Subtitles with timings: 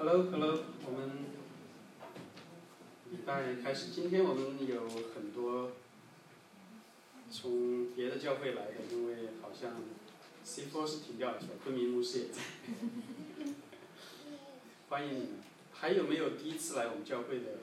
[0.00, 1.10] Hello，Hello，我们
[3.10, 3.90] 礼拜开始。
[3.90, 5.72] 今天我们有很多
[7.30, 9.72] 从别的教会来的，因为好像
[10.42, 11.52] C4 是停掉了，是吧？
[11.62, 12.40] 昆明牧师也在。
[14.88, 15.28] 欢迎你们。
[15.70, 17.58] 还有没有第一次来我们教会的？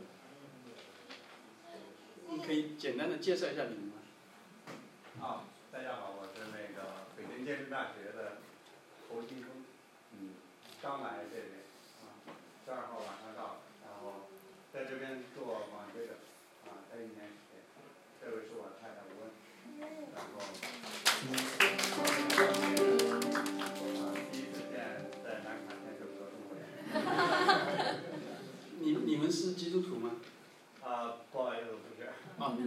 [2.30, 5.26] 你可以简单的介绍一下你们吗？
[5.26, 5.42] 啊，
[5.72, 8.38] 大家好，我是那个北京建筑大学的
[9.10, 9.50] 侯金峰，
[10.12, 10.36] 嗯，
[10.84, 11.57] 刚来这边，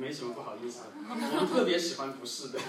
[0.01, 2.59] 没什么不好意思，我们特别喜欢不是的。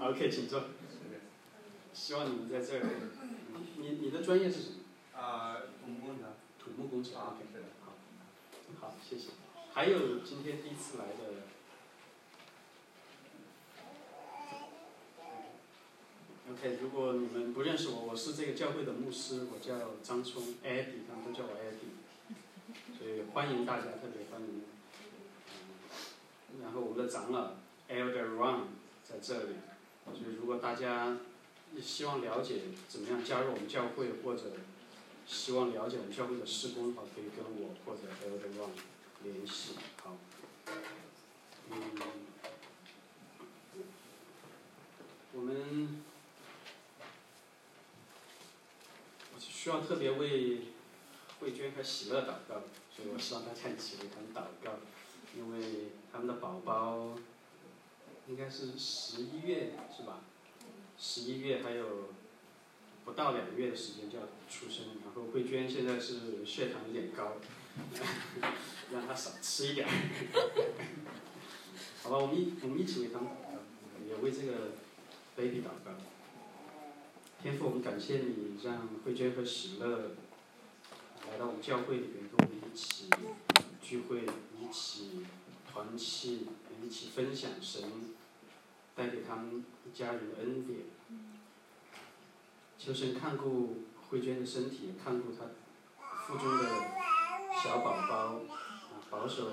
[0.00, 0.62] OK，请坐。
[1.92, 2.86] 希望你们在这儿。
[3.76, 4.76] 你你的专业是什么？
[5.20, 6.30] 啊，土木工程。
[6.58, 7.14] 土木工程。
[7.14, 7.44] 啊 OK，
[7.84, 7.92] 好，
[8.80, 9.28] 好，谢谢。
[9.74, 11.42] 还有今天第一次来的。
[16.52, 21.89] OK，如果你们不认识我，我是这个教会的牧师，我叫张聪，Eddie，他们都叫我 Eddie，
[23.00, 24.62] 所以欢迎大家，特别欢迎。
[26.60, 27.52] 然后我们的长老
[27.88, 28.64] Elder Ron
[29.02, 29.54] 在这里，
[30.04, 31.16] 所以如果大家
[31.80, 34.52] 希望了解怎么样加入我们教会，或者
[35.26, 38.68] 希望了解我们教会的施工的话，可以跟我或者 Elder Ron
[39.22, 39.76] 联系。
[40.02, 40.18] 好，
[41.70, 41.98] 嗯，
[45.32, 46.02] 我们
[49.34, 50.64] 我需要特别为
[51.40, 52.62] 慧娟和喜乐祷告，
[53.12, 54.78] 我希望大家一起为他们祷告，
[55.36, 57.16] 因为他们的宝宝
[58.28, 60.20] 应该是十一月是吧？
[60.98, 62.10] 十一月还有
[63.04, 67.36] 不到两个月的时间就要出生，然后慧娟现在是血糖有点高，
[68.92, 69.88] 让她少吃一点。
[72.02, 73.30] 好吧，我们一我们一起为他们，
[74.08, 74.72] 也为这个
[75.36, 75.92] baby 祷告。
[77.42, 80.12] 天父，我们感谢你让慧娟和喜乐
[81.30, 83.10] 来到我们教会里面，跟我一起
[83.82, 84.24] 聚会，
[84.56, 85.26] 一起
[85.70, 86.46] 团契，
[86.80, 87.82] 一起分享神
[88.94, 90.78] 带给他们一家人的恩典。
[92.78, 95.46] 求神看顾慧娟的身体，看顾她
[96.24, 96.64] 腹中的
[97.60, 99.50] 小宝宝，啊，保守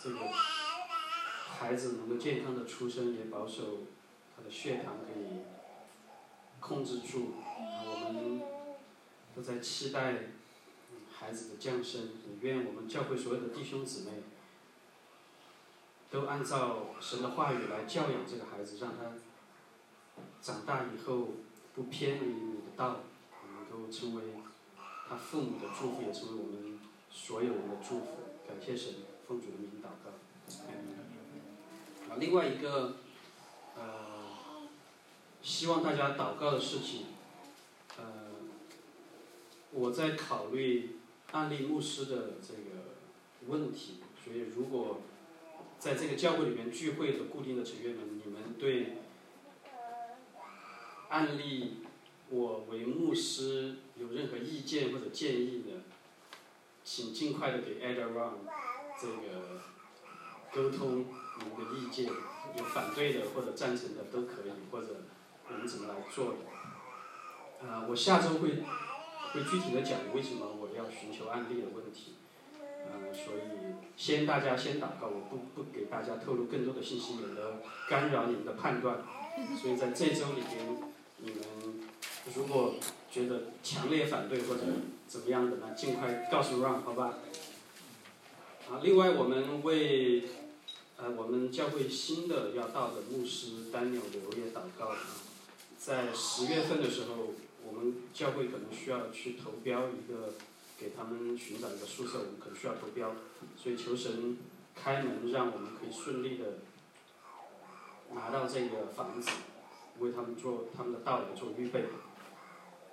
[0.00, 3.80] 这个孩子能够健康的出生，也保守
[4.36, 5.40] 他的血糖可以
[6.60, 7.32] 控制住。
[7.84, 8.40] 我们
[9.34, 10.14] 都在期待
[11.20, 14.22] 孩子的降生，也愿我们教会所有的弟兄姊妹
[16.10, 19.12] 都按照神的话语来教养这个孩子，让他
[20.40, 21.30] 长大以后
[21.74, 23.00] 不偏离你的道，
[23.52, 24.22] 能够成为
[25.08, 26.78] 他父母的祝福，也成为我们
[27.10, 28.06] 所有人的祝福。
[28.46, 28.94] 感谢神，
[29.26, 30.10] 奉主的名祷告。
[32.08, 32.96] 啊，另外一个，
[33.76, 33.82] 呃，
[35.42, 37.06] 希望大家祷告的事情，
[37.98, 38.04] 呃，
[39.72, 40.97] 我在考虑
[41.32, 42.96] 案例牧师的这个
[43.46, 45.00] 问题，所以如果
[45.78, 48.98] 在这个教会里面聚会的固定的成员们，你们对
[51.08, 51.78] 案例
[52.30, 55.82] 我为牧师有任何意见或者建议的，
[56.82, 58.32] 请尽快的给 Ada Ron
[59.00, 59.60] 这个
[60.52, 61.06] 沟通
[61.38, 65.02] 你们的意见，有反对的或者赞成的都可以，或者
[65.48, 67.66] 我们怎么来做的。
[67.66, 68.62] 啊、我下周会
[69.32, 72.14] 会具体的讲为什么我要寻求案例的问题。
[72.60, 79.02] 呃，所以先大家先祷告，我不不给大家透露更多的信息，免得干扰你们的判断。
[79.60, 80.76] 所以在这周里边，
[81.18, 81.38] 你们
[82.34, 82.74] 如果
[83.10, 84.62] 觉得强烈反对或者
[85.06, 87.18] 怎么样的呢，尽快告诉 Ron 好吧。
[88.70, 90.24] 啊，另外我们为
[90.96, 94.96] 呃我们教会新的要到的牧师丹纽刘也祷告啊，
[95.78, 97.32] 在十月份的时候，
[97.64, 100.34] 我们教会可能需要去投标一个。
[100.80, 103.12] 给他们寻找一个宿舍，我们可能需要投标，
[103.56, 104.38] 所以求神
[104.76, 106.60] 开门，让我们可以顺利的
[108.14, 109.28] 拿到这个房子，
[109.98, 111.86] 为他们做他们的到来做预备。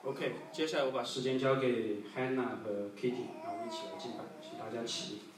[0.02, 5.35] OK，接下来我把时间交给 Hannah 和 Kitty，让我们一起来敬拜，请大家起立。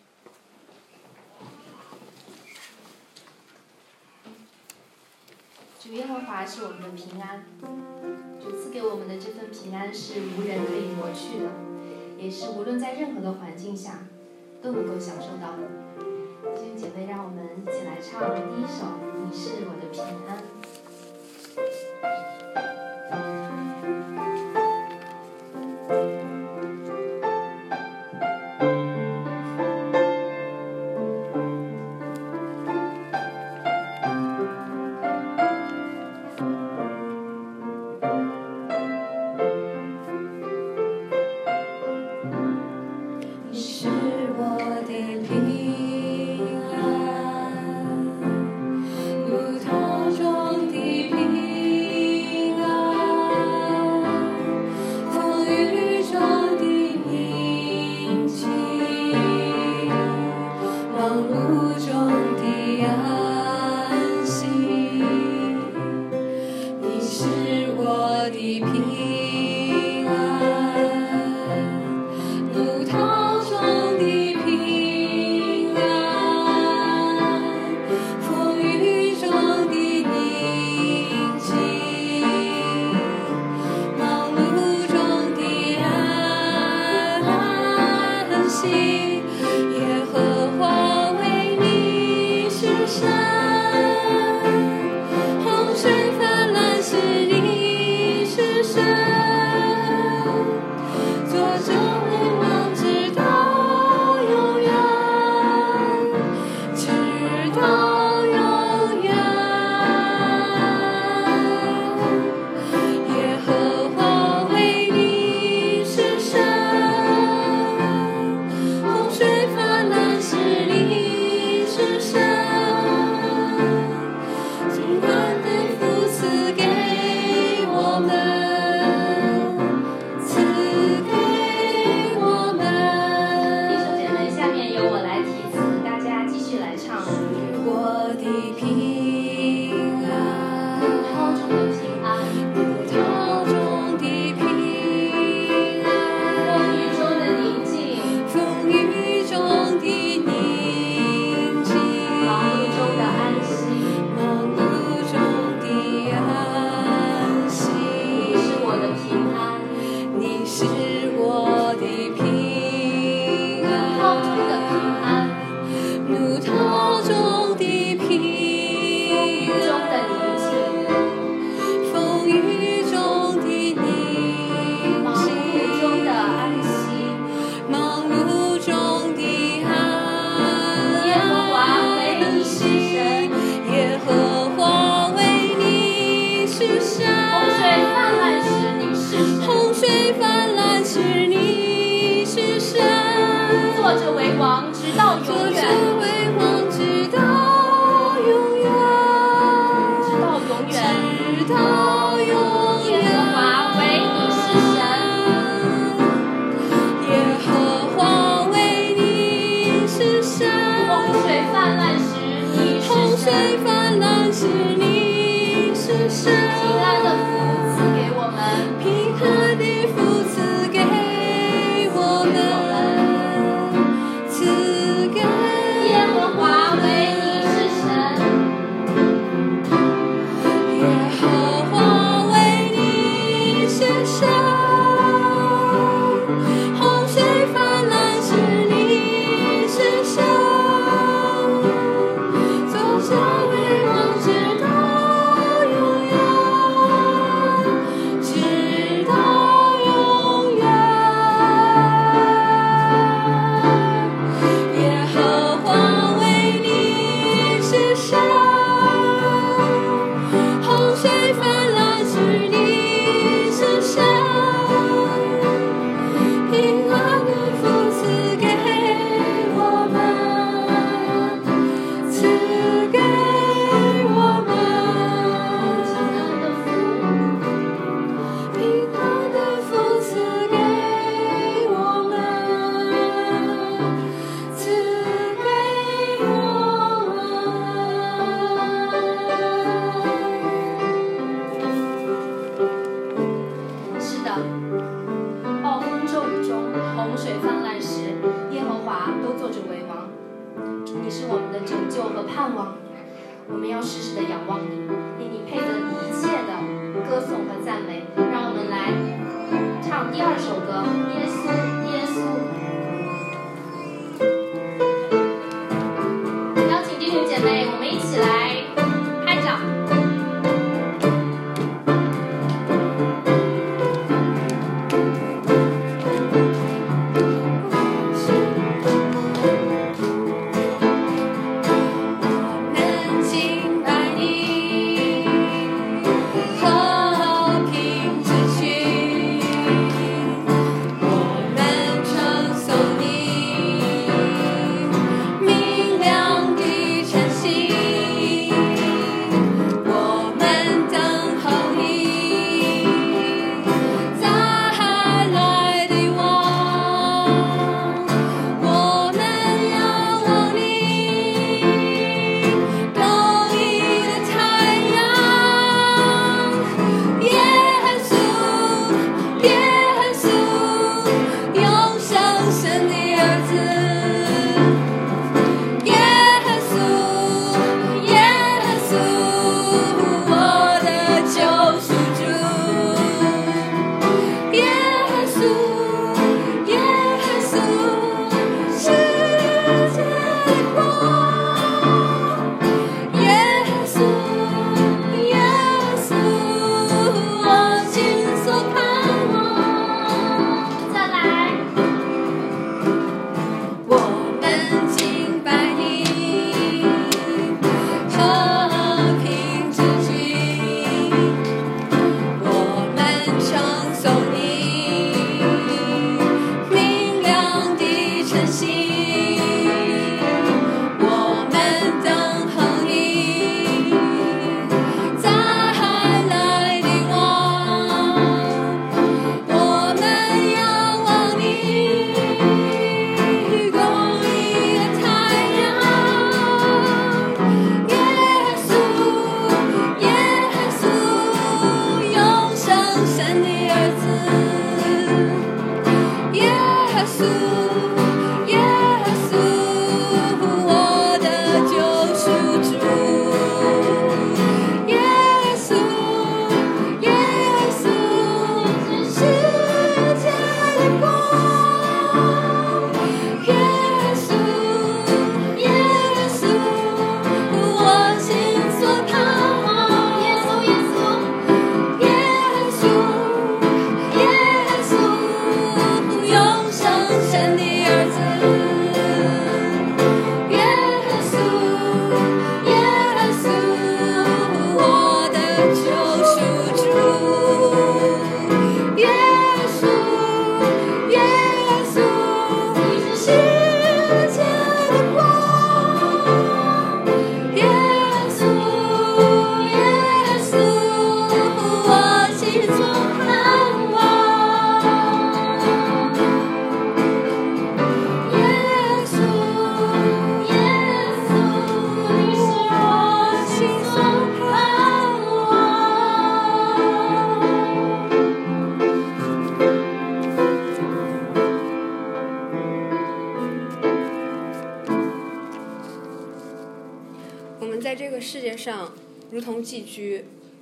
[5.87, 7.45] 主耶和华是我们的平安，
[8.41, 11.49] 主赐给我们的这份平安是无人可以夺去的。
[12.17, 13.99] 也是无论在任何的环境下
[14.61, 15.63] 都能够享受到的。
[16.57, 18.83] 弟兄姐妹，让我们一起来唱第一首
[19.23, 20.43] 《你是我的平安》。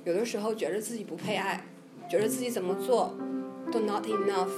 [0.06, 1.64] 有的时候觉得自己不配爱，
[2.08, 3.12] 觉得自己怎么做
[3.72, 4.48] 都 not enough，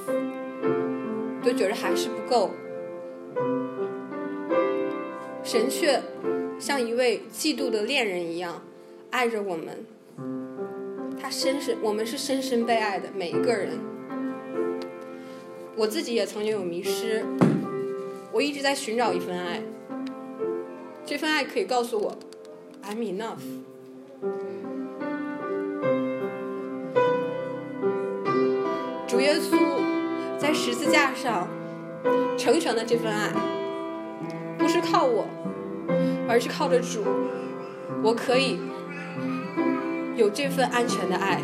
[1.43, 2.51] 都觉得还是不够。
[5.43, 6.03] 神却
[6.61, 8.63] 像一位嫉妒的恋人一样
[9.11, 9.87] 爱着我们，
[11.19, 13.79] 他深深，我们是深深被爱的每一个人。
[15.77, 17.25] 我自己也曾经有迷失，
[18.33, 19.63] 我一直在寻找一份爱，
[21.07, 22.15] 这份爱可以告诉我
[22.83, 23.41] ，I'm enough。
[29.09, 29.57] 主耶稣
[30.39, 31.49] 在十字架上
[32.37, 33.31] 成全了这份爱，
[34.59, 35.27] 不是靠我，
[36.29, 37.03] 而是靠着主，
[38.03, 38.61] 我可以
[40.15, 41.41] 有这份安全的爱。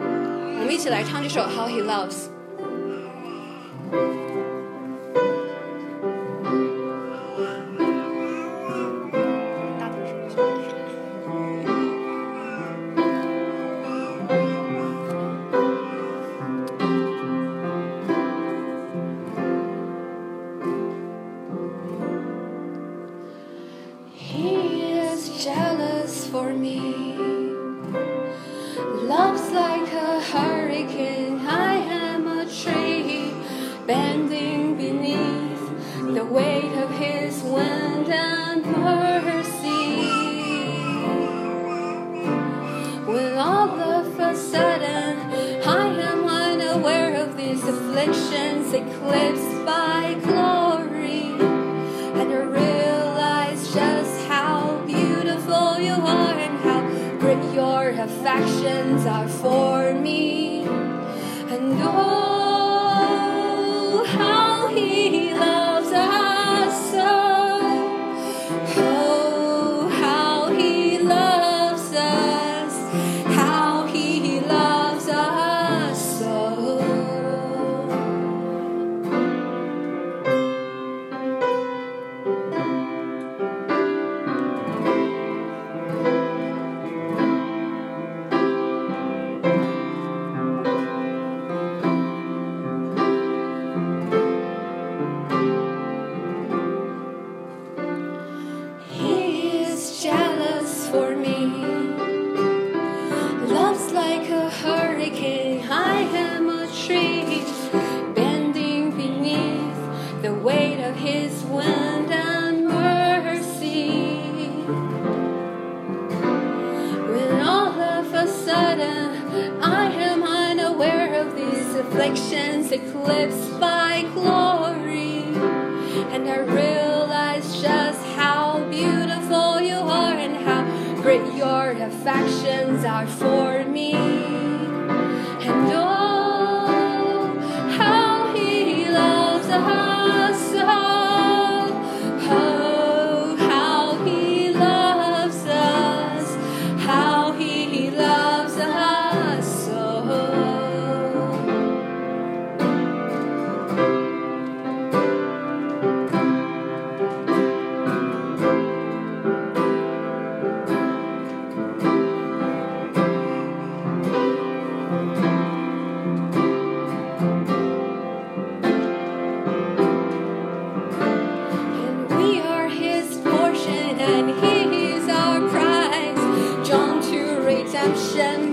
[0.00, 2.28] 我们一起来唱这首《How He Loves》。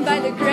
[0.05, 0.52] By the grace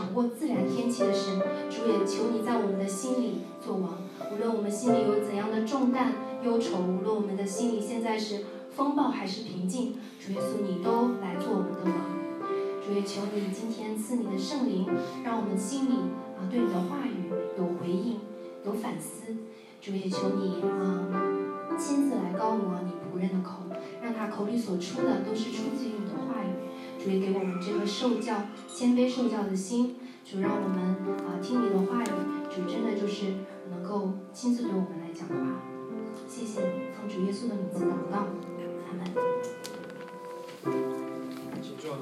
[0.00, 3.98] 掌握自然天气的神，主也求你在我们的心里做王。
[4.32, 8.40] 无论我们心里有怎样的重担、忧愁，无论我们的心里现在是
[8.74, 11.92] 风暴还是平静，主耶稣你都来做我们的王。
[12.82, 14.88] 主也求你今天赐你的圣灵，
[15.22, 15.92] 让我们心里
[16.38, 18.20] 啊对你的话语有回应、
[18.64, 19.36] 有反思。
[19.82, 21.12] 主也求你啊
[21.76, 23.64] 亲自来高摩你仆人的口，
[24.02, 26.48] 让他口里所出的都是出自于你的话语。
[27.02, 30.78] 主也给我们这个受教、谦卑受教的心，主让我们
[31.26, 32.06] 啊听你的话语，
[32.54, 33.32] 主真的就是
[33.70, 35.34] 能够亲自对我们来讲话。
[36.28, 38.26] 谢谢你，奉主耶稣的名字祷告，
[38.86, 39.02] 阿门。
[41.62, 41.96] 请坐。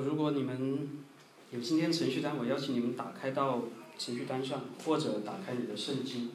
[0.00, 0.88] 如果你们
[1.50, 3.62] 有今天程序单，我邀请你们打开到
[3.98, 6.30] 程序单上，或者打开你的圣经，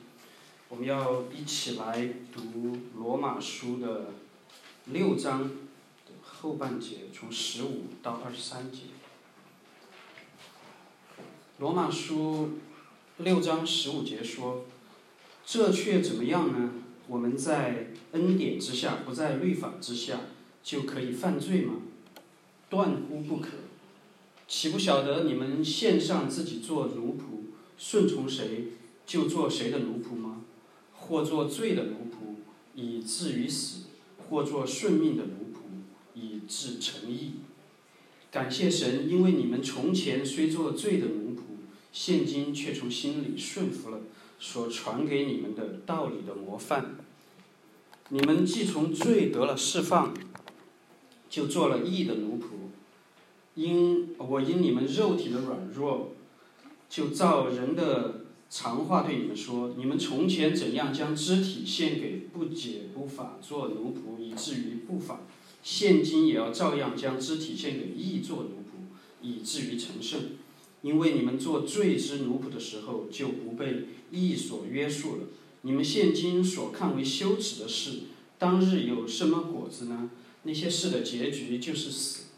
[0.70, 4.12] 我们要一起来读罗马书的
[4.86, 8.84] 六章的后半节，从十五到二十三节。
[11.58, 12.52] 罗马书
[13.18, 14.66] 六章十五节说
[15.46, 16.72] ：“这却怎么样呢？
[17.08, 20.22] 我们在恩典之下，不在律法之下，
[20.64, 21.74] 就可以犯罪吗？
[22.70, 23.50] 断乎不可！
[24.48, 28.68] 岂不晓得你们献上自己做奴仆，顺从谁
[29.06, 30.44] 就做谁的奴仆吗？
[30.94, 32.36] 或做罪的奴仆，
[32.76, 35.60] 以至于死；或做顺命的奴仆，
[36.14, 37.34] 以致成义。
[38.32, 41.42] 感谢神，因为你们从前虽做罪的奴仆，
[41.92, 44.02] 现今却从心里顺服了
[44.40, 46.96] 所传给你们的道理的模范。
[48.10, 50.14] 你们既从罪得了释放，
[51.30, 52.59] 就做了义的奴仆。
[53.60, 56.14] 因我因你们肉体的软弱，
[56.90, 65.24] 就照人的常话对你们说：你们从前怎样将肢体献给不解不法做奴仆，以至于不法，
[65.62, 70.22] 现今也要照样将肢体献给义做奴仆，以至于成圣。
[70.82, 75.24] 因为你们做罪之奴仆的时候，就不被义所约束了。
[75.64, 78.04] 你们现今所看为羞耻的事，
[78.38, 80.10] 当日有什么果子呢？
[80.44, 82.29] 那些事的结局就是死。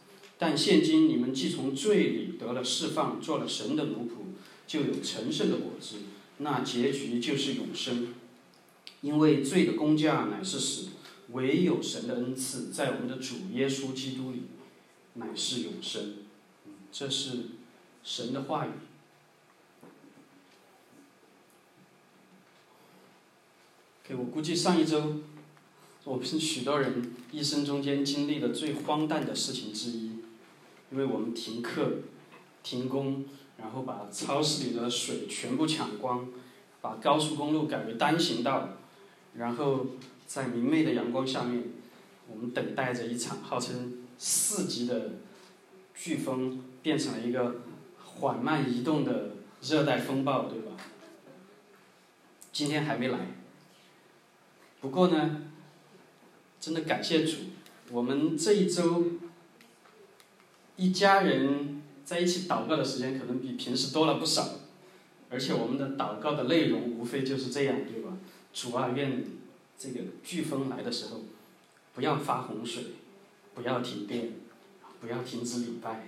[0.41, 4.33] 但现今你们既从罪里得了释放，做了神的奴仆，
[4.65, 5.97] 就有成圣的果子，
[6.39, 8.15] 那结局就是永生。
[9.01, 10.87] 因为罪的工价乃是死，
[11.29, 14.45] 唯有神的恩赐在我们的主耶稣基督里，
[15.13, 16.15] 乃是永生。
[16.91, 17.41] 这是
[18.03, 18.71] 神的话语。
[24.03, 25.17] 给我估计，上一周，
[26.03, 30.20] 我是许多人一生中间经历的最荒诞的事情之一。
[30.91, 31.99] 因为我们停课、
[32.63, 33.25] 停工，
[33.57, 36.27] 然后把超市里的水全部抢光，
[36.81, 38.69] 把高速公路改为单行道，
[39.35, 39.85] 然后
[40.27, 41.63] 在明媚的阳光下面，
[42.29, 45.11] 我们等待着一场号称四级的
[45.97, 47.61] 飓风变成了一个
[48.03, 50.71] 缓慢移动的热带风暴，对吧？
[52.51, 53.19] 今天还没来。
[54.81, 55.43] 不过呢，
[56.59, 57.37] 真的感谢主，
[57.91, 59.05] 我们这一周
[60.81, 64.49] 一家人在一起祷告的时间可能比平时多了不少，
[65.29, 68.17] 而且我们的祷告的内容无非就是这样，对吧？
[68.51, 69.23] 主啊，愿
[69.77, 71.21] 这个飓风来的时候，
[71.93, 72.83] 不要发洪水，
[73.53, 74.31] 不要停电，
[74.99, 76.07] 不要停止礼拜。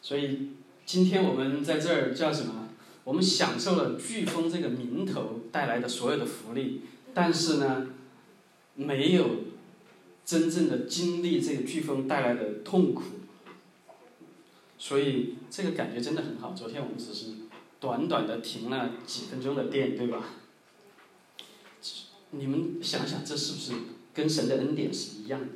[0.00, 0.50] 所以
[0.86, 2.68] 今天我们在这儿叫什么？
[3.02, 6.82] 我们享受了飓风这个名头带来的所有的福利，
[7.12, 7.88] 但是呢，
[8.76, 9.30] 没有
[10.24, 13.02] 真正的经历这个飓风带来的痛苦。
[14.84, 16.52] 所以这个感觉真的很好。
[16.52, 17.28] 昨天我们只是
[17.80, 20.26] 短短的停了几分钟的电，对吧？
[22.32, 23.72] 你们想想，这是不是
[24.12, 25.46] 跟神的恩典是一样的？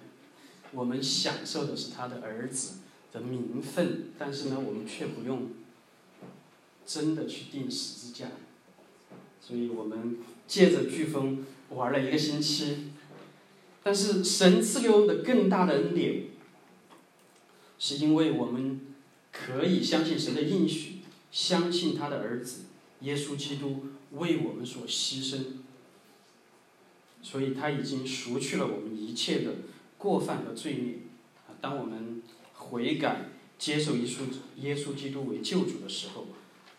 [0.73, 2.79] 我们享受的是他的儿子
[3.13, 5.51] 的名分，但是呢，我们却不用
[6.87, 8.29] 真的去钉十字架。
[9.43, 12.93] 所以我们借着飓风玩了一个星期，
[13.83, 16.29] 但是神赐给我们的更大的恩典，
[17.79, 18.81] 是因为我们
[19.47, 20.97] 可以相信神的应许，
[21.31, 22.63] 相信他的儿子
[23.01, 25.39] 耶稣基督为我们所牺牲。
[27.23, 29.53] 所以他已经赎去了我们一切的
[29.97, 30.95] 过犯和罪孽。
[31.47, 32.23] 啊，当我们
[32.55, 34.21] 悔改、接受耶稣
[34.57, 36.27] 耶稣基督为救主的时候，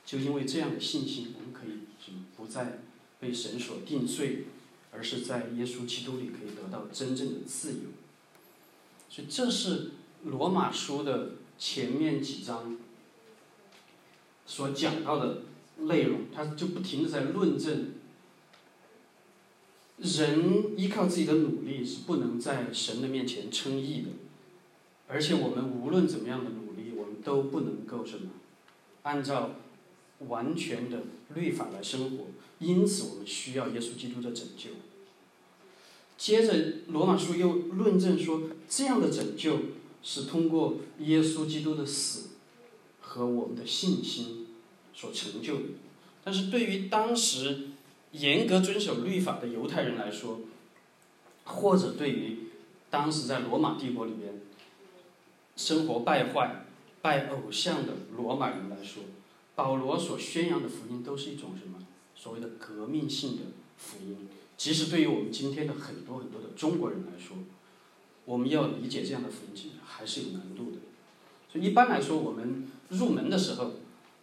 [0.06, 2.80] 就因为这样的信心，我们可以什么不再
[3.20, 4.46] 被神所定罪，
[4.92, 7.80] 而是在耶稣基督里可以得到真正的自由。
[9.10, 9.92] 所以这是
[10.24, 12.78] 罗马书的前面几章
[14.46, 15.44] 所讲到的
[15.78, 17.94] 内容，他就不停的在论证。
[19.98, 24.08] 人依靠自己的努力是不能在神的面前称义的，
[25.10, 28.30] 而且我们无论怎么样的努力，我们都不能够什么，
[29.04, 29.56] 按照
[30.20, 31.04] 完全的
[31.36, 32.28] 律法来生活。
[32.60, 34.70] 因此，我们需要耶稣基督的拯救。
[36.18, 39.60] 接着，罗马书又论证说，这样的拯救
[40.02, 42.30] 是通过耶稣基督的死
[43.02, 44.48] 和我们的信心
[44.94, 45.64] 所成就的。
[46.24, 47.70] 但是对于当时，
[48.12, 50.42] 严格遵守律法的犹太人来说，
[51.44, 52.38] 或者对于
[52.90, 54.42] 当时在罗马帝国里面
[55.56, 56.66] 生活败坏、
[57.02, 59.04] 拜偶像的罗马人来说，
[59.56, 61.86] 保罗所宣扬的福音都是一种什么
[62.16, 63.44] 所谓的革命性的
[63.78, 64.28] 福音。
[64.58, 67.38] 即使对于我们今天的很多很多的中国人来说，
[68.30, 70.78] 我们要理解这样的福音，还是有难度的。
[71.52, 73.72] 所以一般来说，我们入门的时候，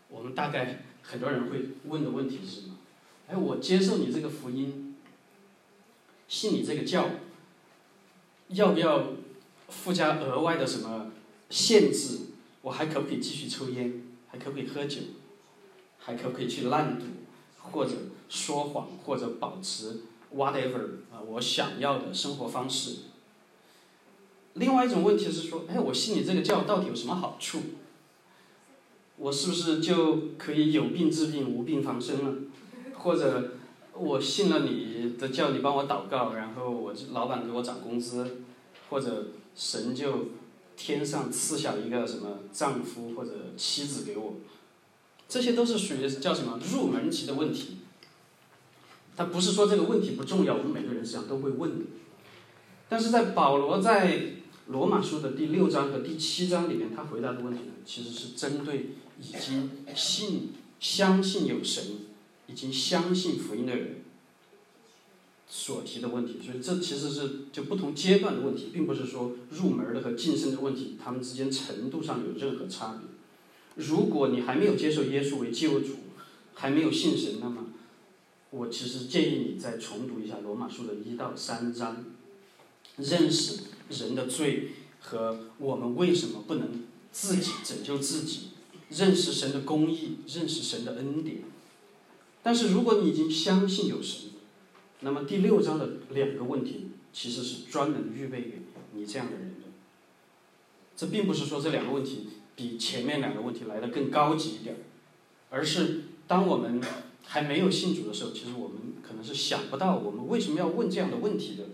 [0.08, 2.76] 我们大概很多人会问的问题是什么？
[3.26, 4.94] 哎，我接受你这个福音，
[6.28, 7.08] 信你这个教，
[8.50, 9.08] 要不要
[9.70, 11.10] 附加额外的什么
[11.50, 12.26] 限制？
[12.62, 14.04] 我还可不可以继续抽烟？
[14.28, 15.00] 还可不可以喝酒？
[15.98, 17.06] 还可不可以去烂赌？
[17.58, 17.90] 或者
[18.28, 18.86] 说谎？
[19.04, 22.98] 或者保持 whatever 啊我想要的生活方式？
[24.56, 27.60] 另外一种问题是说，哎，我信你这个教到底有什么好处？
[29.18, 32.34] 我是不是就可以有病治病，无病防身了？
[32.94, 33.52] 或者
[33.94, 38.42] 我信了你的叫你帮我祷告，然后我老板给我涨工资，
[38.90, 40.26] 或者神就
[40.76, 44.34] 天上赐下一个什么丈夫或者妻子给我，
[45.28, 47.78] 这些都是属于叫什么入门级的问题。
[49.16, 51.84] 他不是说这个问题不重要，我们每个人实际上都会问的。
[52.88, 54.20] 但是在保罗在
[54.66, 60.50] 罗马书的第六章和第七章里面，他回答的问题呢，其实是针对已经信
[60.81, 61.85] 相信有神。
[62.48, 64.05] 已经相信福音的人
[65.48, 73.85] 所提的问题，所以这其实是就不同阶段的问题，并不是说入门的和晋升的问题，他们之间程度上有任何差别。
[73.85, 75.96] 如果你还没有接受耶稣为救主，
[76.55, 77.66] 还没有信神，那么
[78.50, 82.05] 我其实建议你再重读一下罗马书的一到三章，
[82.98, 84.70] 认识人的罪
[85.01, 88.49] 和我们为什么不能自己拯救自己，
[88.90, 91.38] 认识神的公义，认识神的恩典。
[92.42, 94.31] 但是如果你已经相信有神，
[95.01, 99.68] 那么第六章的两个问题其实是专门预备给你这样的人的。
[100.96, 104.77] 这并不是说这两个问题比前面两个问题来的更高级一点，
[105.51, 106.81] 而是当我们
[107.25, 111.64] 还没有信主的时候，其实我们可能是想不到我们为什么要问这样的问题的。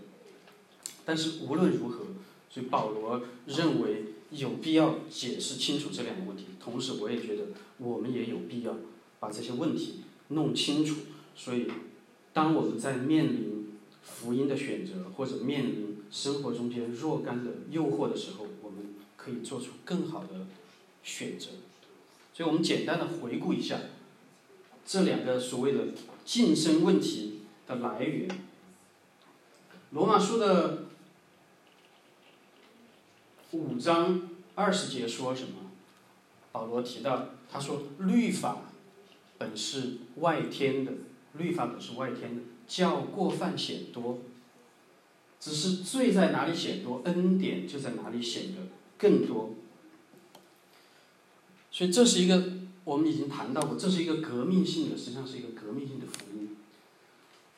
[1.05, 2.05] 但是无论如何，
[2.49, 6.45] 所以保罗认为有必要解释清楚这两个问题。
[6.59, 8.75] 同时，我也觉得我们也有必要
[9.19, 10.95] 把这些问题弄清楚。
[11.35, 11.67] 所以，
[12.31, 20.47] 当我们在面临福音的选择，或者面临生活中间若干的诱惑的时候，我们可以做出更好的
[21.03, 21.47] 选择。
[22.33, 23.79] 所以我们简单的回顾一下
[24.85, 25.87] 这两个所谓的
[26.25, 28.27] 晋升问题的来源。
[29.91, 30.82] 罗马书的
[33.53, 35.71] 五章二十节说什么？
[36.51, 38.63] 保罗提到，他说律法
[39.37, 40.91] 本是外天的，
[41.33, 44.19] 律法本是外天的，叫过犯显多。
[45.39, 48.61] 只是罪在哪里显多，恩典就在哪里显得
[48.97, 49.53] 更多。
[51.69, 56.55] 所以这是一个我们已经谈到过，这是一个革命性的，实际上是一个革命性的福音。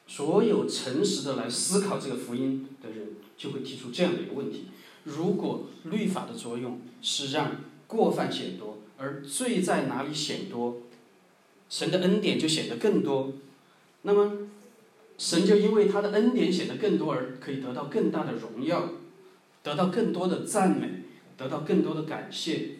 [0.07, 4.65] 所有诚实的来思考这个福音的人，就会提出这样的一个问题：
[5.05, 7.55] 如果律法的作用是让
[7.87, 10.81] 过犯显多，而罪在哪里显多，
[11.69, 13.33] 神的恩典就显得更多，
[14.01, 14.49] 那么
[15.17, 18.89] 神就因为他的恩典显得更多而可以得到更大的荣耀，
[19.63, 21.03] 得到更多的赞美，
[21.37, 22.71] 得到更多的感谢。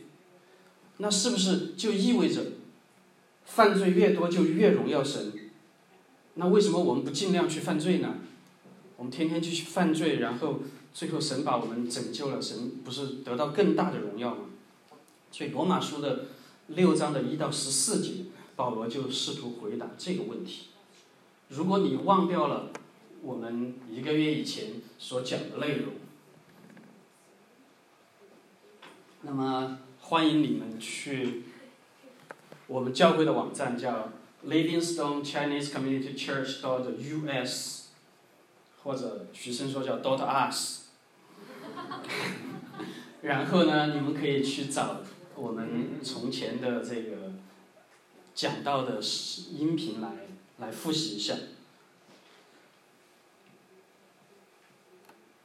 [0.98, 2.42] 那是不是就意味着
[3.46, 5.34] 犯罪越多就越荣耀神？
[6.34, 8.16] 那为什么我们不尽量去犯罪呢？
[8.98, 10.60] 我们天天去犯罪，然后
[10.96, 14.46] 最后神把我们拯救了，神不是得到更大的荣耀吗？
[15.32, 16.26] 所以罗马书的
[16.68, 18.24] 六章的一到十四节，
[18.56, 20.70] 保罗就试图回答这个问题。
[21.50, 22.70] 如果你忘掉了
[23.22, 25.94] 我们一个月以前所讲的内容，
[29.22, 29.80] 那么。
[30.08, 31.46] 欢迎你们去
[32.68, 34.12] 我们教会的网站，叫
[34.46, 37.86] Livingstone Chinese Community Church dot US，
[38.84, 40.85] 或者徐生说叫 dot us。
[43.22, 45.02] 然后呢，你们可以去找
[45.36, 47.34] 我们从前的这个
[48.34, 49.00] 讲到的
[49.52, 50.28] 音频来
[50.60, 51.36] 来复习一下。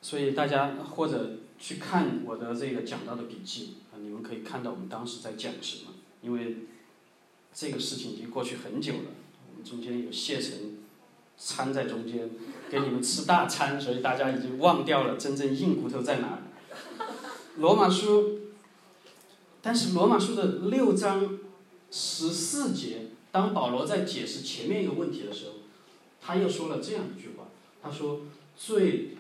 [0.02, 3.98] 所以大家或者去看我的这个讲到的笔记啊。
[4.00, 6.56] 你们可以看到我们当时在讲什么，因为
[7.52, 9.10] 这个事情已经过去很久了。
[9.50, 10.78] 我们中间有谢成
[11.36, 12.30] 掺在中间，
[12.70, 16.38] 给你们吃大餐，所以大家已经忘掉了真正硬骨头在哪。
[17.56, 18.38] 罗马书，
[19.60, 21.38] 但是罗马书的六章
[21.90, 25.52] 十四节，当保罗在解释前面一个问题的时候，
[26.20, 27.48] 他又说了这样一句话：
[27.82, 28.20] 他说，
[28.56, 29.16] 罪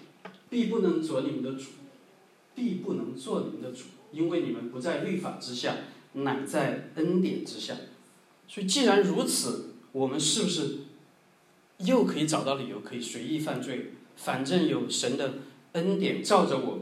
[0.48, 1.70] 必不能做你们的主，
[2.54, 3.86] 必不能做你们的主。
[4.12, 5.76] 因为你们不在律法之下，
[6.14, 7.74] 乃在恩典之下，
[8.48, 10.78] 所以既然如此，我们是不是
[11.80, 13.92] 又可以找到理由可以随意犯罪？
[14.16, 15.34] 反正有神的
[15.72, 16.80] 恩典罩着我，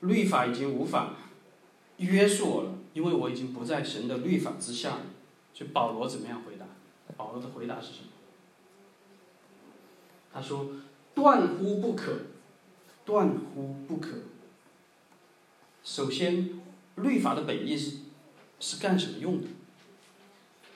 [0.00, 1.16] 律法已经无法
[1.98, 5.02] 约束我了，因为我已经不在神的律法之下了。
[5.54, 6.66] 所以保罗怎么样回答？
[7.16, 8.08] 保罗的回答是什么？
[10.32, 10.68] 他说
[11.14, 12.18] ：“断乎不可，
[13.04, 14.18] 断乎不可。”
[15.84, 16.60] 首先。
[16.96, 17.98] 律法的本意是
[18.58, 19.46] 是干什么用的？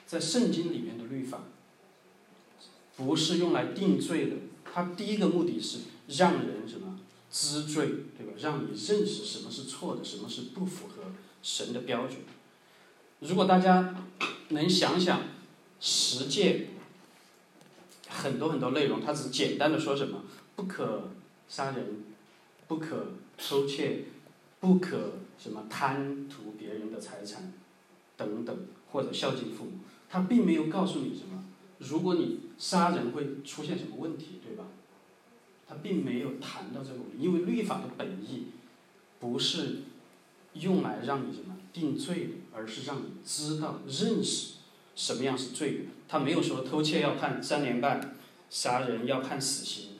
[0.07, 1.41] 在圣经里面的律法
[2.95, 6.99] 不是用来定罪的，它第一个目的是让人什么
[7.31, 8.33] 知罪，对吧？
[8.37, 11.03] 让你认识什么是错的，什么是不符合
[11.41, 12.17] 神的标准。
[13.19, 13.95] 如果大家
[14.49, 15.21] 能想想
[15.79, 16.69] 十诫
[18.07, 20.23] 很多很多内容，它只简单的说什么
[20.55, 21.11] 不可
[21.47, 22.03] 杀人，
[22.67, 24.05] 不可偷窃，
[24.59, 25.13] 不可。
[25.37, 27.51] 什么贪图别人的财产，
[28.15, 28.57] 等等，
[28.89, 29.71] 或者孝敬父母，
[30.09, 31.44] 他并没有告诉你什么。
[31.87, 34.65] 如果你杀人会出现什么问题，对吧？
[35.67, 38.47] 他并没有谈到这个问题，因为律法的本意
[39.19, 39.83] 不是
[40.53, 44.55] 用来让你什么定罪的，而是让你知道认识
[44.95, 45.79] 什么样是罪的。
[46.07, 48.15] 他没有说偷窃要判三年半，
[48.49, 49.91] 杀人要判死刑，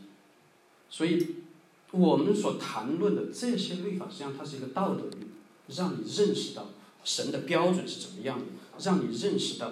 [0.89, 1.36] 所以。
[1.91, 5.28] 我们所谈论的这些律法，实际上它是一个道德律，
[5.69, 6.67] 让你认识到
[7.06, 8.45] 神的标准是怎么样的，
[8.84, 9.71] 让你认识到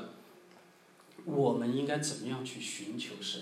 [1.25, 3.41] 我们应该怎么样去寻求神。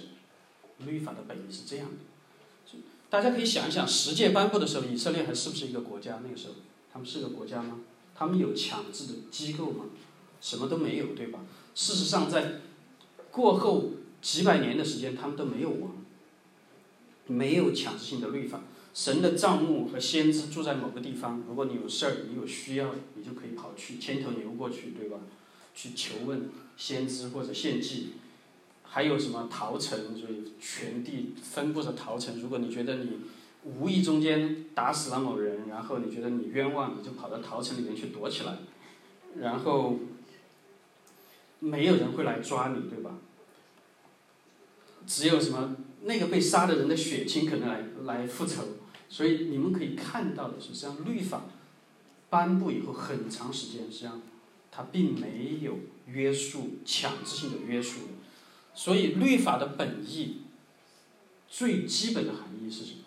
[0.85, 2.77] 律法的本意是这样的，
[3.09, 6.21] 大家可以想一想，十诫颁布的时候，以色列还是不是一个国家？
[6.23, 6.55] 那个时候，
[6.91, 7.81] 他们是个国家吗？
[8.15, 9.85] 他们有强制的机构吗？
[10.41, 11.39] 什么都没有，对吧？
[11.75, 12.61] 事实上，在
[13.29, 13.91] 过后
[14.21, 15.91] 几百年的时间，他们都没有王。
[17.27, 18.61] 没有强制性的律法，
[18.93, 21.43] 神的账目和先知住在某个地方。
[21.47, 25.19] 如果你有事儿，你有需要，你就可以跑去牵头牛过去，对吧？
[25.75, 26.49] 去求问
[26.81, 28.13] 先知或者献祭，
[28.81, 32.41] 还有什么逃城，所以全地分布着逃城。
[32.41, 33.19] 如果你觉得你
[33.63, 38.57] 无意中间打死了某人，然后你觉得你冤枉，你就跑到逃城里面去躲起来，
[39.37, 39.99] 然后
[41.59, 43.15] 没有人会来抓你，对吧？
[45.05, 48.63] 只有什么那个被杀的人的血亲可能来来复仇。
[49.07, 51.43] 所以你们可以看到的是，实际上律法
[52.31, 54.19] 颁布以后很长时间，实际上
[54.71, 55.77] 它并没有
[56.07, 57.99] 约束、强制性的约束。
[58.73, 60.43] 所以律法的本意
[61.49, 62.99] 最基本的含义是什么？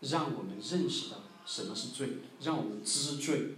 [0.00, 2.08] 让我们认识到什么是罪，
[2.40, 3.54] 让我们知罪。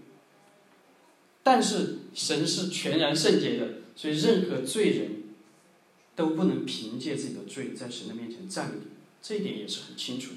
[1.42, 5.22] 但是神是全然圣洁的，所以任何罪人
[6.14, 8.80] 都不能凭借自己的罪在神的面前站立，
[9.22, 10.36] 这一点也是很清楚的。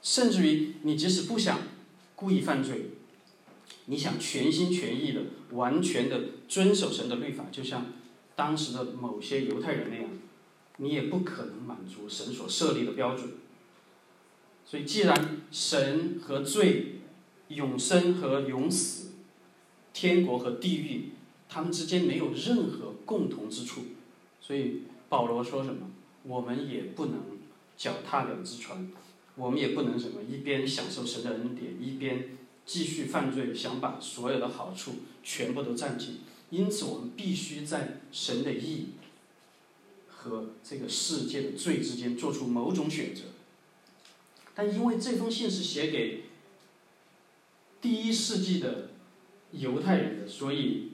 [0.00, 1.60] 甚至于你即使不想
[2.16, 2.90] 故意犯罪，
[3.90, 5.20] 你想全心全意的、
[5.50, 7.86] 完全的遵守神的律法，就像
[8.36, 10.08] 当时的某些犹太人那样，
[10.76, 13.30] 你也不可能满足神所设立的标准。
[14.64, 17.00] 所以，既然神和罪、
[17.48, 19.10] 永生和永死、
[19.92, 21.10] 天国和地狱，
[21.48, 23.80] 他们之间没有任何共同之处，
[24.40, 25.90] 所以保罗说什么，
[26.22, 27.14] 我们也不能
[27.76, 28.88] 脚踏两只船。
[29.34, 32.36] 我们也不能什么一边享受神的恩典，一边
[32.66, 36.20] 继续犯罪，想把所有的好处全部都占尽。
[36.50, 38.88] 因此，我们必须在神的义
[40.08, 43.22] 和这个世界的罪之间做出某种选择。
[44.54, 46.24] 但因为这封信是写给
[47.80, 48.90] 第一世纪的
[49.52, 50.92] 犹太人的，所以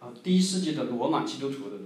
[0.00, 1.76] 啊，第一世纪的罗马基督徒的，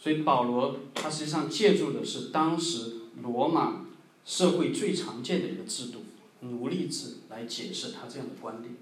[0.00, 3.86] 所以保罗他实际上借助的是当时罗马。
[4.24, 6.04] 社会最常见的一个制度——
[6.46, 8.74] 奴隶制，来解释他这样的观点。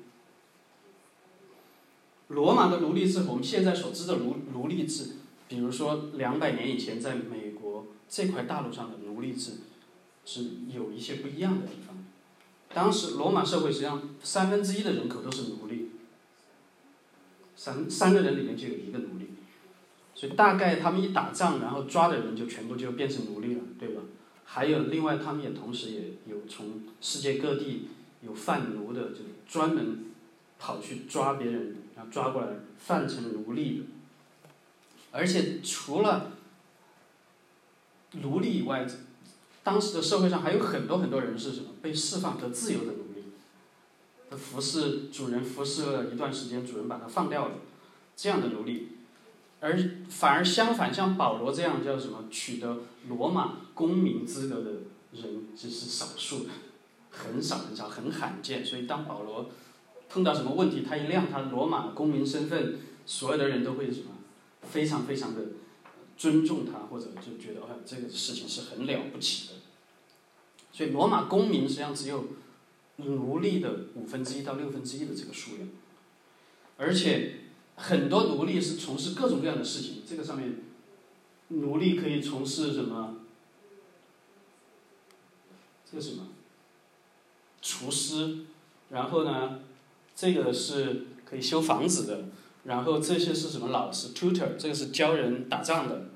[2.29, 5.17] 罗马的奴隶制我们现在所知的奴奴隶制，
[5.49, 9.53] 比如说两百年以前在美国这块大陆上的奴隶制，
[10.25, 11.97] 是有一些不一样的地方。
[12.73, 15.91] 当时罗马社会实际上三分之一的人口都是奴隶，
[17.57, 19.31] 三三个人里面就有一个奴隶，
[20.15, 24.03] 所以大概他们一打仗，然后抓的人就全部就变成奴隶了，对吧？
[24.45, 27.89] 还有另外，他们也同时也有从世界各地
[28.23, 30.07] 有贩奴的，就是专门
[30.59, 32.49] 跑去抓别人，然后抓过来
[32.79, 33.85] 贩成奴隶的。
[35.13, 36.33] 而且除了
[38.13, 38.87] 奴隶以外，
[39.63, 43.25] 当时的社会上还有很多很多人是什么被释放得自由的奴隶，
[44.31, 47.55] 他服侍主人服侍了一段时间，主人把他放掉了，
[48.17, 48.89] 这样的奴隶。
[49.63, 54.71] 而反而相反，像保罗这样叫什么取得罗马公民资格的
[55.13, 56.51] 人，只是少数的，
[57.11, 58.65] 很少很少，很罕见。
[58.65, 59.51] 所以当保罗
[60.09, 64.13] 碰到什么问题，他一亮他罗马公民身份，所有的人都会什么，
[64.63, 65.43] 非常非常的
[66.17, 69.55] 尊重他，或者就觉得哦，这个事情是很了不起的。
[70.73, 72.29] 所以罗马公民实际上只有
[72.97, 75.69] 奴隶的五分之一到六分之一的这个数量，
[76.77, 77.37] 而且。
[77.83, 80.55] 很多奴隶是从事各种各样的事情，这个上面，
[81.49, 83.17] 奴隶可以从事什么？
[85.91, 86.27] 这是什么？
[87.63, 88.39] 厨师，
[88.91, 89.61] 然后呢，
[90.15, 92.25] 这个是可以修房子的，
[92.65, 96.09] 然后这些是什么老师？tutor，这个是教人打仗的，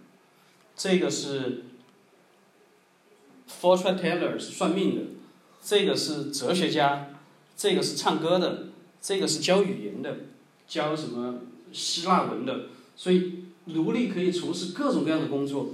[0.77, 1.65] 这个是
[3.49, 5.03] fortune teller 是算命的，
[5.63, 7.09] 这个是哲学家，
[7.57, 8.69] 这个是唱歌的，
[9.01, 10.17] 这个是教语言的，
[10.67, 11.41] 教什么？
[11.73, 15.71] 希腊文的，所以奴隶可以从事各种各样的工作，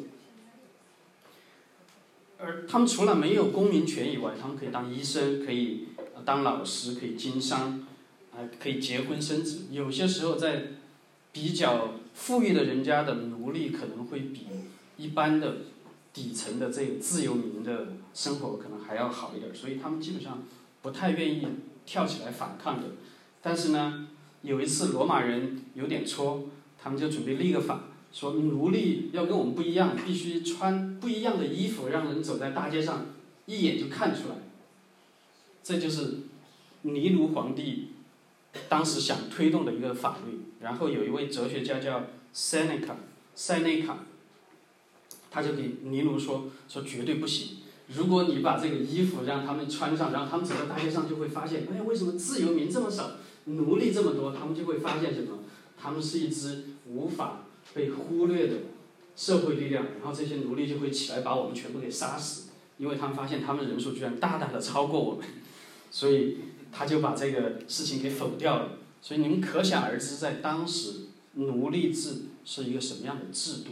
[2.41, 5.89] 而他们除了没有公民权以外，他们可以当医生，可以
[6.25, 7.87] 当老师，可以经商，
[8.33, 9.67] 啊，可以结婚生子。
[9.71, 10.69] 有些时候在
[11.33, 14.47] 比较富裕的人家的奴隶可能会比
[14.97, 15.59] 一般的
[16.13, 20.43] 底层的这个自由民的生活可能还要好一点，所以他们基本上
[20.83, 21.47] 不太愿意
[21.85, 22.89] 跳起来反抗的。
[23.43, 24.09] 但是呢？
[24.43, 26.45] 有一次，罗马人有点搓，
[26.83, 33.07] 他们就准备立个法，说奴隶要跟我们不一样，必须穿不一样的衣服，让人走在大街上
[33.47, 34.37] 一眼就看出来。
[35.63, 36.19] 这就是
[36.83, 37.89] 尼禄皇帝
[38.69, 40.41] 当时想推动的一个法律。
[40.61, 42.97] 然后有一位哲学家叫塞内卡，
[43.35, 44.05] 塞内卡，
[45.31, 47.59] 他就给尼禄说说绝对不行。
[47.89, 53.13] 如果你把这个衣服让他们穿上，然后他们走在大街上，就会发现，哎，为什么自由民这么少？
[53.47, 55.39] 奴隶这么多，他们就会发现什么？
[55.81, 57.45] 他们是一支无法
[57.75, 58.57] 被忽略的
[59.17, 65.27] 社会力量，然后这些奴隶就会起来把我们全部给杀死，因为他们发现他们人数居然大大的超过我们，
[65.91, 66.39] 所以
[66.73, 68.79] 他就把这个事情给否掉了。
[69.03, 73.71] 所以你们可想而知，在当时奴隶制是一个什么样的制度。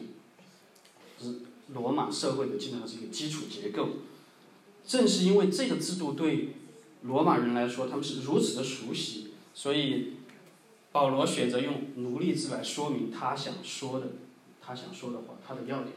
[1.21, 1.41] 是
[1.75, 3.89] 罗马社会的基本上是一个基础结构。
[4.87, 6.55] 正是因为这个制度对
[7.03, 10.15] 罗马人来说他们是如此的熟悉，所以
[10.93, 14.07] 保罗选择用奴隶制来说明他想说的，
[14.61, 15.93] 他想说的话，他的要点。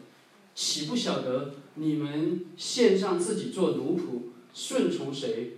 [0.54, 5.58] 岂不晓得你们献上自己做奴仆，顺从谁，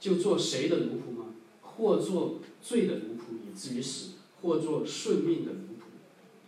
[0.00, 1.26] 就做谁的奴仆吗？
[1.62, 5.84] 或做罪的奴仆，以至于死；或做顺命的奴仆，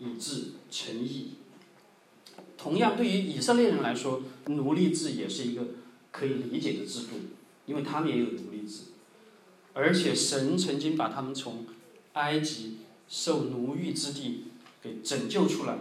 [0.00, 1.34] 以致成义。
[2.56, 5.68] 同样，对于以色列人来说，奴隶制也是一个
[6.10, 7.14] 可以理解的制度，
[7.66, 8.86] 因为他们也有奴隶制，
[9.72, 11.64] 而且神曾经把他们从
[12.18, 14.44] 埃及受奴役之地
[14.82, 15.78] 给拯救出来。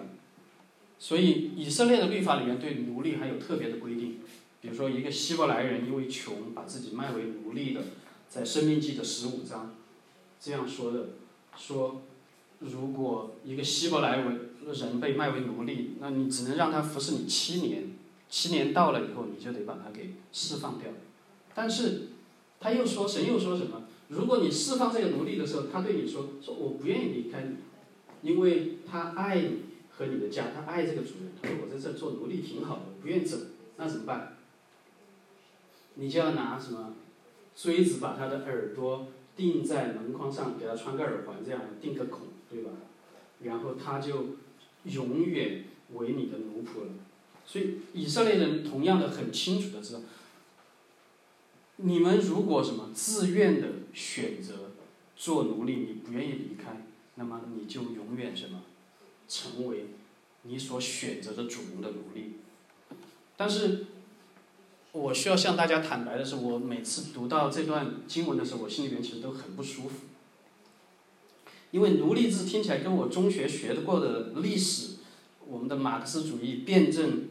[1.00, 4.20] 所以，以色列的律法里面对奴隶还有特别的规定，
[4.62, 7.82] 比如说，一个希伯来人因为穷把自己卖为奴隶的，
[8.30, 9.76] 在《生命记》的十五章
[10.40, 11.10] 这样说的：
[11.56, 12.02] 说，
[12.60, 17.92] 如果一个希伯来人人被卖为奴隶，那你只能让他服侍你七年，
[18.30, 20.92] 七年到了以后，你就得把他给释放掉。
[21.54, 22.10] 但是，
[22.60, 23.84] 他又说，神又说什么？
[24.10, 27.58] 如果你释放这个奴隶的时候，他对你说：说我不愿意离开你，
[28.30, 29.68] 因为他爱你。
[29.98, 31.32] 和你的家，他爱这个主人。
[31.42, 33.36] 他说：“我在这做奴隶挺好的，我不愿意走。”
[33.78, 34.38] 那怎么办？
[35.96, 36.94] 你就要拿什么
[37.56, 42.70] 锥子把他的耳朵钉在门框上，给他穿个耳环，这样钉个孔，对吧？
[43.42, 44.36] 然后他就
[44.84, 45.64] 永远
[45.96, 46.92] 为你的奴仆了。
[47.44, 50.02] 所以以色列人同样的很清楚的知道，
[51.78, 53.68] 你们如果什么自愿的
[53.98, 54.72] 选择
[55.16, 56.86] 做奴隶，你不愿意离开，
[57.16, 58.62] 那么你就永远什么？
[59.28, 59.88] 成为
[60.44, 62.36] 你所选择的主人的奴隶，
[63.36, 63.88] 但是，
[64.94, 70.06] 我需要向大家坦白的是，我每次读到这段经文的时候，我心里面其实都很不舒服，
[71.72, 74.98] 因为奴隶制听起来跟我中学学的过的历史，
[75.46, 77.30] 我们的马克思主义辩证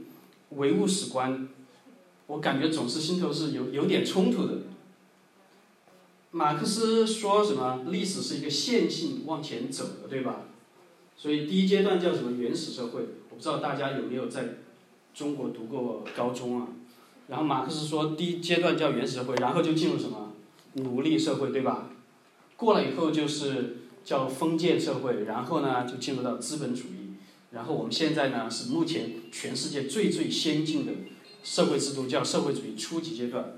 [0.50, 1.48] 唯物史观，
[2.26, 4.58] 我感觉总是心头是有有点冲突的。
[6.36, 7.84] 马克思说什么？
[7.88, 10.42] 历史是一个线性往前走的，对吧？
[11.16, 13.00] 所以第一阶段叫什么原始社会？
[13.30, 14.56] 我不知道大家有没有在
[15.14, 16.68] 中国读过高中啊？
[17.28, 20.34] 然后马克思说第一阶段叫原始社会，然后就进入什么
[20.74, 21.88] 奴隶社会，对吧？
[22.58, 27.14] 过了以后就是叫封建社会，然后呢就进入到资本主义，
[27.52, 30.92] 然后我们现在呢是目前全世界最最先进的
[31.42, 33.54] 社会制度，叫社会主义初级阶段。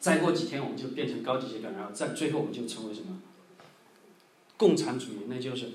[0.00, 3.20] 再过几天我们就变成高级阶段，然后再最后我们就成为什么
[4.56, 5.18] 共产主义？
[5.28, 5.70] 那就是。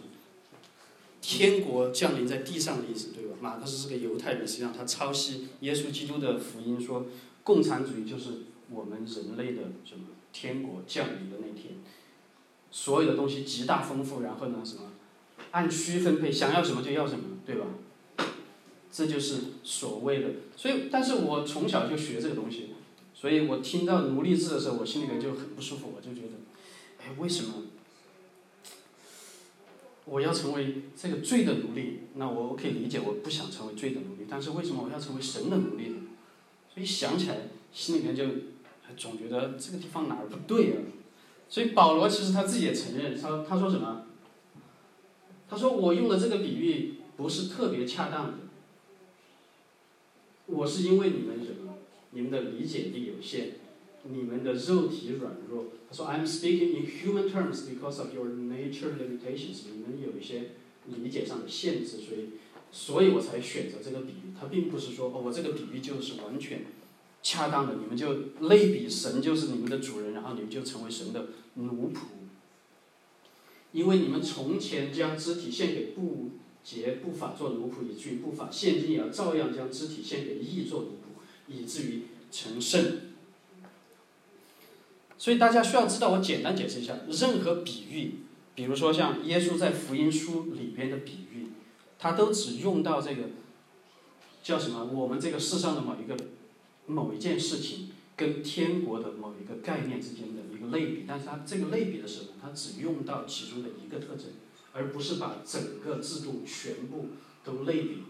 [1.25, 3.37] 天国降临在地上的意思，对吧？
[3.39, 7.05] 马克思是个犹太人，实际上他抄袭耶稣基督的福音，说
[7.45, 11.75] 共产主义就是我们人类的什么天国降临的那天，
[12.71, 14.91] 所有的东西极大丰富，然后呢什么
[15.51, 17.67] 按区分配，想要什么就要什么，对吧？
[18.91, 20.29] 这就是所谓的。
[20.57, 22.71] 所以，但是我从小就学这个东西，
[23.23, 26.33] 所以我听到奴隶制的时候，我心里面就很不舒服，我就觉得，
[26.99, 27.53] 哎，为什么？
[30.03, 34.27] 我要成为这个罪的奴隶，那我可以理解，我不想成为罪的奴隶。
[34.29, 36.01] 但是为什么我要成为神的奴隶呢？
[36.73, 38.25] 所以想起来，心里面就
[38.97, 40.83] 总觉得这个地方哪儿不对啊。
[41.47, 44.05] 所以保罗其实他自己也承认，他他说什么？
[45.49, 48.33] 他说我用的这个比喻不是特别恰当的。
[50.47, 51.52] 我是因为你们人？
[52.13, 53.53] 你们的理解力有限。
[54.05, 59.61] 你们的肉体软弱，他说：“I'm speaking in human terms because of your nature limitations。
[59.73, 60.49] 你们有一些
[60.87, 62.31] 理解上的限制，所以，
[62.69, 64.33] 所以我才选择这个比喻。
[64.37, 66.65] 他并不是说，哦，我这个比喻就是完全
[67.21, 68.13] 恰当的，你们就
[68.49, 71.99] 类比神就是你们的主人，然后你们就成为神的奴仆。
[73.71, 81.12] 因为你们从前将肢体献给不洁不法做奴仆，以至于不法；现今也要照样将肢体献给义做奴仆，
[81.47, 83.01] 以至于成圣。”
[85.17, 88.15] 所以大家需要知道，我简单解释一下，任何比喻，
[88.55, 91.47] 比如说像耶稣在福音书里边的比喻，
[91.97, 93.29] 他都只用到这个
[94.43, 94.83] 叫什么？
[94.83, 96.17] 我们这个世上的某一个
[96.85, 104.25] 某一件事情跟天国的某一个概念之间的一个类比，但是它这个类比的时候，它只用到其中的一个特征，
[104.73, 107.11] 而不是把整个制度全部
[107.45, 108.03] 都类比。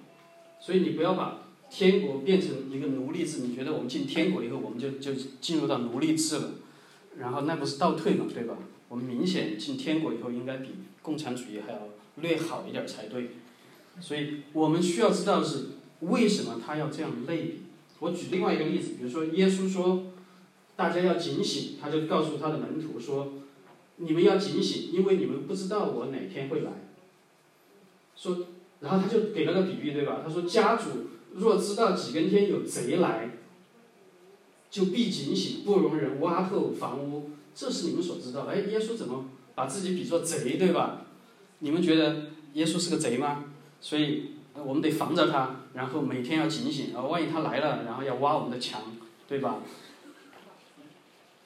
[0.59, 1.43] 所以你不要把
[1.75, 5.11] 天国变成一个奴隶制，你觉得我们进天国以后，我们就就
[5.41, 6.51] 进入到奴隶制了？
[7.17, 8.55] 然后那不是倒退嘛，对吧？
[8.89, 10.69] 我们明显进天国以后，应该比
[11.01, 11.79] 共产主义还要
[12.17, 13.31] 略好一点才对。
[13.99, 15.69] 所以我们需要知道的是，
[16.01, 17.61] 为什么他要这样类比？
[17.97, 20.03] 我举另外一个例子，比如说耶稣说，
[20.75, 23.33] 大家要警醒，他就告诉他的门徒说，
[23.97, 26.71] 你们要警醒，因为你们不知道我哪天会来。
[28.15, 28.45] 说
[28.79, 30.21] 然后他就给了个比喻，对吧？
[30.23, 30.89] 他说家主
[31.33, 33.31] 若知道几更天有贼来，
[34.69, 37.31] 就必警醒，不容人挖透房屋。
[37.55, 38.51] 这是你们所知道的。
[38.51, 39.25] 哎，耶稣怎么
[39.55, 41.05] 把自己比作贼，对吧？
[41.59, 43.45] 你们觉得耶稣是个贼吗？
[43.79, 48.81] 所以我们得防着他，然后每天要警醒，啊，万一他来了，然后要挖我们的墙，
[49.27, 49.59] 对吧？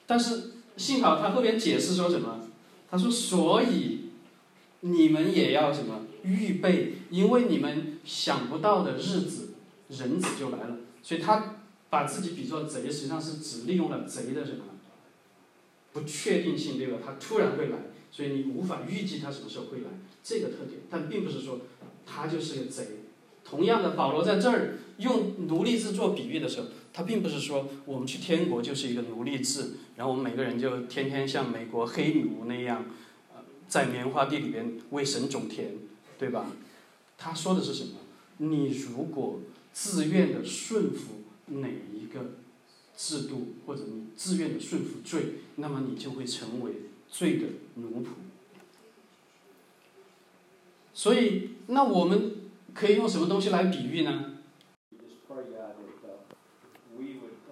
[0.06, 2.40] 但是幸好他后边解释说什么？
[2.90, 4.08] 他说：“所以
[4.80, 9.47] 你们也要什么预备，因为你们想不到的日子，
[9.88, 11.56] 人子就来了。”所以他
[11.90, 14.64] 把自己比作贼，实际上是只利用了贼的什么
[15.92, 16.98] 不确定性，对吧？
[17.04, 17.78] 他突然会来，
[18.10, 19.84] 所以你无法预计他什么时候会来
[20.22, 21.60] 这个特点，但并不是说
[22.04, 22.86] 他就是个贼。
[23.42, 32.84] 同样的，保罗在这儿用奴隶制做比喻的时候，他并不是说我们去天国就是一个奴隶制，然后我们每个人就天天像美国黑奴那样，
[33.34, 35.72] 呃，在棉花地里边为神种田，
[36.18, 36.50] 对吧？
[37.16, 37.92] 他说的是什么？
[38.36, 39.40] 你如果
[39.80, 42.32] 自愿的顺服哪一个
[42.96, 46.72] 制度，或者你自愿的顺服罪，那么你就会成为
[47.08, 48.06] 罪的奴仆。
[50.92, 52.32] 所以，那我们
[52.74, 54.27] 可以用什么东西来比喻呢？